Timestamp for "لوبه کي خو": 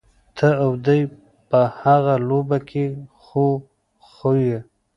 2.29-3.45